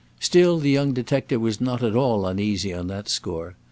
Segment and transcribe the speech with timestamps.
[0.19, 3.55] Still, the young detective was not at all uneasy on that score.